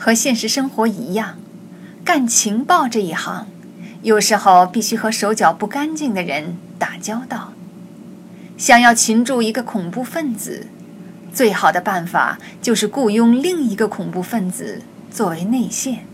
[0.00, 1.40] 和现实生活一样，
[2.04, 3.48] 干情报这一行，
[4.02, 7.52] 有时候必须和手脚不干净的人打交道。
[8.56, 10.68] 想要擒住一个恐怖分子，
[11.34, 16.06] 最好的办法就是雇佣另一个恐怖分子作为内线。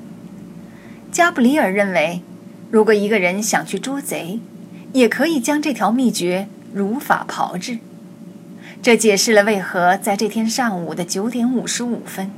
[1.13, 2.23] 加布里尔认为，
[2.71, 4.41] 如果一个人想去捉贼，
[4.95, 7.81] 也可以将这条秘诀如法炮制。
[8.83, 12.31] 这解释了为何在这天上午的九点五十五分，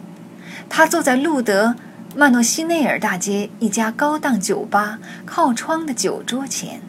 [0.69, 1.77] 他坐在路德
[2.15, 6.81] 曼诺西内尔大街一家高档酒吧靠窗的酒桌前，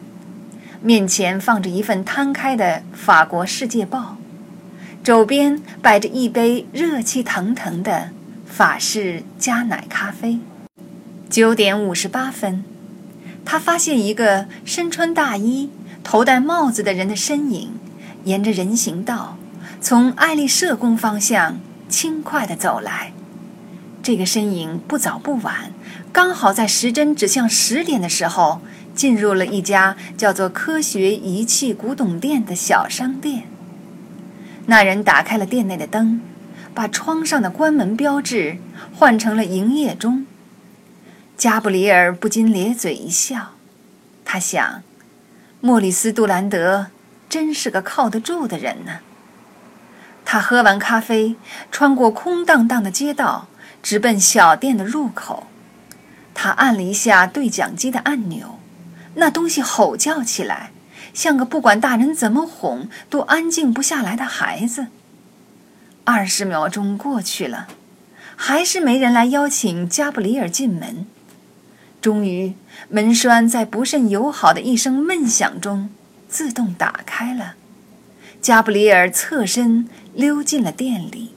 [0.80, 4.16] 面前放着一份摊开的《法国世界报》，
[5.04, 8.10] 周边摆着一杯热气腾腾的
[8.46, 10.38] 法式加奶咖啡。
[11.30, 12.64] 九点五十八分，
[13.44, 15.70] 他发现一个身穿大衣、
[16.02, 17.72] 头戴帽子的人的身影，
[18.24, 19.36] 沿着人行道。
[19.80, 23.12] 从爱丽舍宫方向轻快地走来，
[24.08, 25.70] 这个身影不早不晚，
[26.14, 28.62] 刚好在时针指向十点的时候，
[28.94, 33.42] 进入了一家叫做“科学仪器古董店”的小商店。
[34.64, 36.22] 那人打开了店内的灯，
[36.72, 38.56] 把窗上的关门标志
[38.94, 40.24] 换成了营业中。
[41.36, 43.50] 加布里尔不禁咧嘴一笑，
[44.24, 44.82] 他想：
[45.60, 46.86] 莫里斯·杜兰德
[47.28, 49.00] 真是个靠得住的人呢。
[50.24, 51.36] 他喝完咖啡，
[51.70, 53.48] 穿过空荡荡的街道，
[53.82, 55.46] 直奔小店的入口。
[56.34, 58.58] 他按了一下对讲机的按钮，
[59.14, 60.70] 那东西吼叫起来，
[61.12, 64.86] 像个不管大人怎么哄都安静不下来的孩子。
[66.04, 67.66] 二十秒钟过去了，
[68.36, 71.06] 还是没人来邀请加布里尔进门。
[72.00, 72.54] 终于，
[72.88, 75.90] 门栓在不甚友好的一声闷响中
[76.28, 77.54] 自动打开了。
[78.40, 81.34] 加布里尔侧身溜进了店里。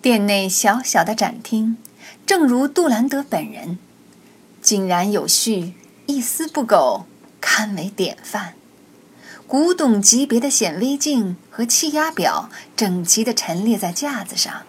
[0.00, 1.76] 店内小小的展厅，
[2.24, 3.78] 正如杜兰德本人，
[4.62, 5.74] 井然有序，
[6.06, 7.06] 一丝不苟，
[7.40, 8.54] 堪为典范。
[9.48, 14.62] 古董级别的显微镜和气压表整齐地陈列在架子上，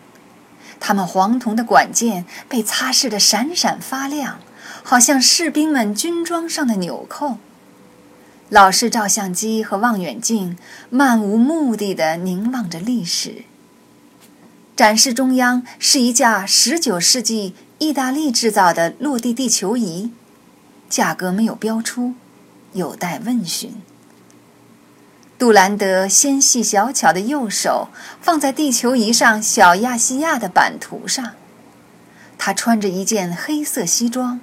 [0.79, 4.39] 它们黄铜的管件被擦拭得闪闪发亮，
[4.81, 7.37] 好像士兵们军装上的纽扣。
[8.49, 10.57] 老式照相机和望远镜
[10.89, 13.43] 漫无目的地凝望着历史。
[14.79, 20.09] 展示中央是一架19世纪意大利制造的落地地球仪，
[20.89, 22.13] 价格没有标出，
[22.71, 23.73] 有待问询。
[25.37, 27.89] 杜兰德纤细小巧的右手
[28.21, 31.33] 放在地球仪上小亚细亚的版图上，
[32.37, 34.39] 他穿着一件黑色西装。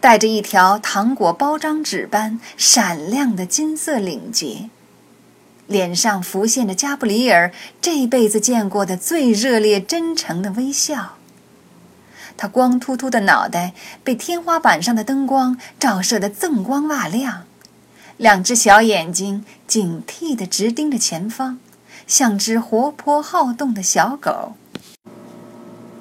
[0.00, 4.70] 带着一条糖果包装纸般闪亮的金色领结，
[5.68, 11.14] 脸上浮现着加布里尔这辈子见过的最热烈、真诚的微笑。
[12.36, 17.44] 他光秃秃的脑袋被天花板上的灯光照射得锃光瓦亮，
[18.16, 21.58] 两只小眼睛警惕地直盯着前方，
[22.06, 24.54] 像只活泼好动的小狗。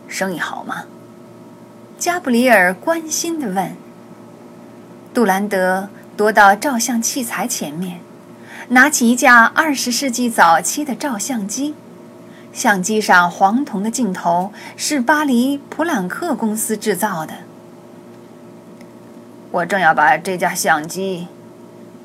[0.08, 0.86] 生意好吗？
[1.98, 3.76] 加布里尔关心地问。
[5.14, 8.00] 杜兰德踱到照相器材前面，
[8.70, 11.74] 拿起一架二十世纪早期的照相机，
[12.52, 17.36] 相机上黄铜的镜头是巴黎普朗克公司制造的。
[19.52, 21.30] 我正要把这架相机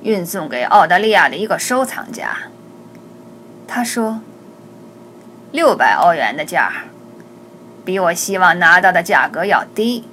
[0.03, 2.37] 运送给澳大利亚的一个收藏家。
[3.67, 4.21] 他说
[5.51, 6.85] ：“六百欧元的价。”
[7.85, 10.05] 比我希望拿到的价格要低，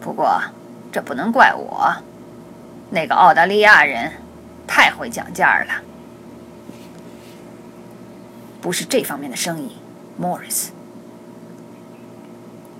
[0.00, 0.42] 不过
[0.90, 1.94] 这不能怪我。
[2.90, 4.10] 那个澳大利亚人
[4.66, 5.82] 太会讲价了。
[8.60, 9.76] 不是这方面的生意，
[10.16, 10.72] 莫里斯。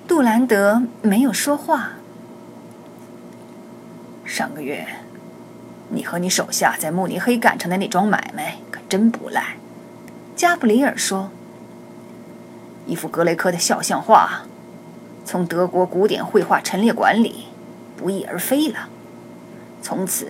[0.07, 1.93] 杜兰德没有说话。
[4.25, 4.87] 上个月，
[5.91, 9.57] 你和你手下在慕尼黑干成的那桩买卖可真不赖，
[10.35, 11.31] 加布里尔说。
[12.87, 14.43] 一幅格雷科的肖像画，
[15.25, 17.47] 从德国古典绘画陈列馆里
[17.97, 18.89] 不翼而飞了。
[19.81, 20.29] 从此，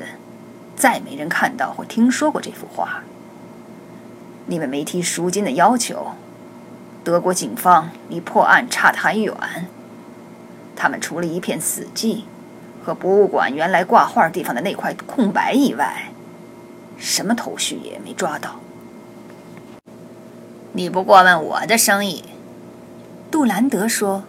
[0.85, 3.05] 再没人看到或听说过这幅画。
[4.45, 6.09] 你们没提赎金的要求，
[7.03, 9.35] 德国警方离破案差得还远。
[10.77, 12.25] 他们除了一片死寂
[12.85, 16.11] 和博物馆原来挂画地方的那块空白以外，
[16.99, 18.57] 什么头绪也没抓到。
[20.75, 22.25] 你不过问我的生意。
[23.31, 24.25] 杜兰德说：“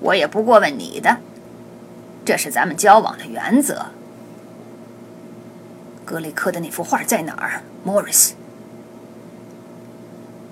[0.00, 1.18] 我也不过问你的，
[2.24, 3.88] 这是咱们交往的原则。
[6.08, 8.32] 格雷克的那幅画在哪儿，莫里斯？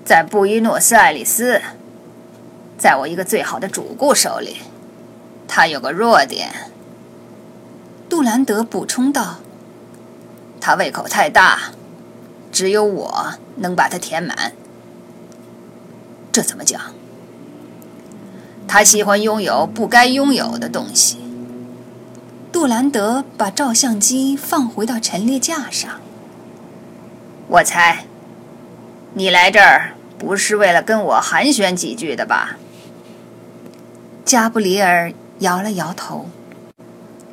[0.05, 1.59] 在布宜诺斯艾利斯。
[2.77, 4.57] 在我一个最好的主顾手里。
[5.47, 6.69] 他有个弱点。”
[8.07, 9.39] 杜兰德补充道
[10.61, 11.71] ：“他胃口太大，
[12.51, 14.51] 只有我能把它填满。
[16.31, 16.79] 这怎么讲？
[18.67, 21.17] 他喜欢拥有不该拥有的东西。”
[22.57, 26.01] 杜兰德把照相机放回到陈列架上。
[27.49, 28.05] 我猜，
[29.13, 32.57] 你来这儿不是为了跟我寒暄几句的吧？
[34.25, 36.31] 加布里尔摇了摇头。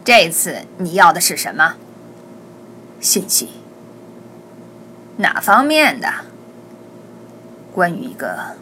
[0.05, 1.76] 这次你要的是什么？
[3.00, 3.49] 信息？
[5.17, 6.12] 哪方面的？
[7.73, 8.56] 关于一个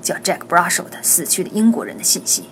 [0.00, 2.48] 叫 Jack Brushel 的死去的英国人的信息。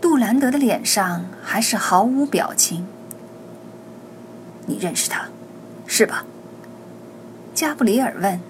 [0.00, 2.86] 杜兰德的脸上还是毫无表情。
[4.66, 5.28] 你认识他，
[5.86, 6.24] 是吧？
[7.54, 8.40] 加布里尔问。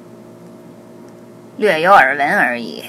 [1.57, 2.85] 略有耳闻而已。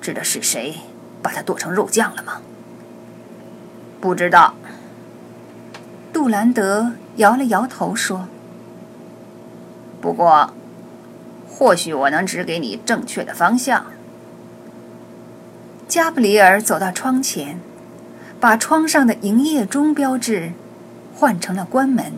[0.00, 0.76] 知道是谁
[1.22, 2.40] 把他剁成肉酱了吗？
[4.00, 4.54] 不知道。
[6.12, 8.28] 杜兰德摇了摇头说
[10.00, 10.52] ：“不过，
[11.48, 13.86] 或许我能指给你正确的方向。”
[15.96, 17.58] 加布里尔走到窗前，
[18.38, 20.52] 把窗上的营业中标志
[21.14, 22.12] 换成了关门。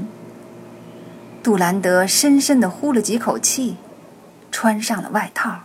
[1.45, 3.77] 杜兰德深深地呼了几口气，
[4.51, 5.61] 穿上了外套。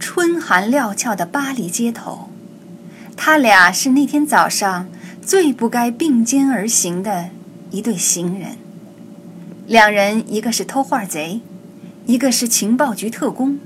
[0.00, 2.28] 春寒料峭的巴黎街头，
[3.16, 4.88] 他俩是那天早上
[5.22, 7.30] 最不该并肩而行的
[7.70, 8.56] 一对行人。
[9.68, 11.40] 两人，一个是偷画贼，
[12.06, 13.60] 一个是情报局特工。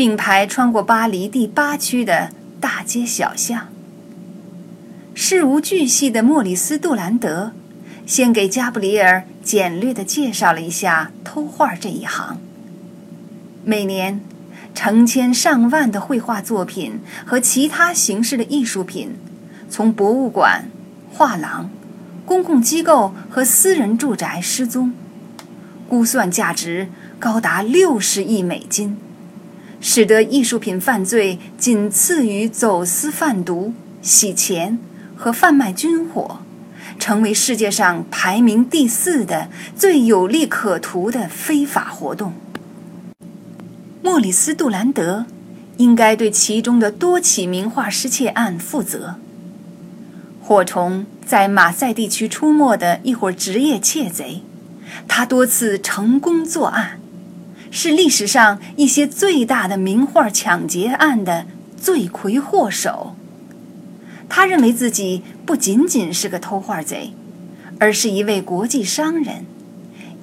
[0.00, 3.68] 并排穿过巴黎第八区的大街小巷。
[5.12, 7.52] 事无巨细的莫里斯·杜兰德
[8.06, 12.40] 先给加布里尔简略地介绍了一下偷画这一行。
[13.62, 14.22] 每年，
[14.74, 19.16] 成千上万的绘画作品和其他形式的艺术品
[19.68, 20.70] 从博物馆、
[21.12, 21.68] 画廊、
[22.24, 24.94] 公共机构和私人住宅失踪，
[25.86, 26.88] 估算价值
[27.18, 28.96] 高达六十亿美金。
[29.80, 33.72] 使得艺术品犯罪仅次于走私贩毒、
[34.02, 34.78] 洗钱
[35.16, 36.40] 和贩卖军火，
[36.98, 42.34] 成为世界上排名第四的最有利可图的非法活动。
[44.02, 45.26] 莫里斯·杜兰德
[45.78, 49.16] 应该对其中的多起名画失窃案负责。
[50.42, 54.42] 祸虫在马赛地区出没的一伙职业窃贼，
[55.08, 56.99] 他多次成功作案。
[57.70, 61.46] 是历史上一些最大的名画抢劫案的
[61.76, 63.14] 罪魁祸首。
[64.28, 67.12] 他认为自己不仅仅是个偷画贼，
[67.78, 69.44] 而是一位国际商人，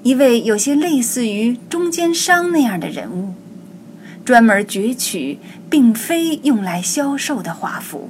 [0.03, 3.33] 一位有些类似于中间商那样的人物，
[4.23, 5.39] 专门攫取
[5.69, 8.09] 并非用来销售的画幅。